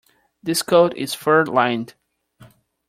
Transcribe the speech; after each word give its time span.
This 0.41 0.63
coat 0.63 0.95
is 0.97 1.13
fur-lined. 1.13 1.93